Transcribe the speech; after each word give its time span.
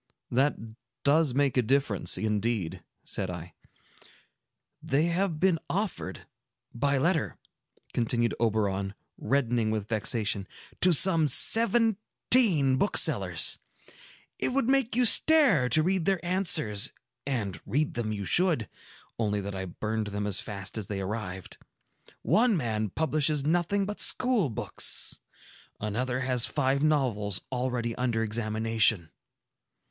"That 0.31 0.55
does 1.03 1.35
make 1.35 1.57
a 1.57 1.61
difference, 1.61 2.17
indeed," 2.17 2.83
said 3.03 3.29
I. 3.29 3.53
"They 4.81 5.03
have 5.05 5.39
been 5.39 5.59
offered, 5.69 6.25
by 6.73 6.97
letter," 6.97 7.37
continued 7.93 8.33
Oberon, 8.39 8.95
reddening 9.19 9.69
with 9.69 9.87
vexation, 9.87 10.47
"to 10.79 10.91
some 10.91 11.27
seventeen 11.27 12.77
booksellers. 12.77 13.59
It 14.39 14.53
would 14.53 14.67
make 14.67 14.95
you 14.95 15.05
stare 15.05 15.69
to 15.69 15.83
read 15.83 16.05
their 16.05 16.25
answers; 16.25 16.91
and 17.27 17.61
read 17.67 17.93
them 17.93 18.11
you 18.11 18.25
should, 18.25 18.67
only 19.19 19.39
that 19.41 19.53
I 19.53 19.65
burnt 19.65 20.11
them 20.11 20.25
as 20.25 20.39
fast 20.39 20.79
as 20.79 20.87
they 20.87 20.99
arrived. 20.99 21.59
One 22.23 22.57
man 22.57 22.89
publishes 22.89 23.45
nothing 23.45 23.85
but 23.85 24.01
school 24.01 24.49
books; 24.49 25.19
another 25.79 26.21
has 26.21 26.47
five 26.47 26.81
novels 26.81 27.41
already 27.51 27.93
under 27.97 28.23
examination." 28.23 29.11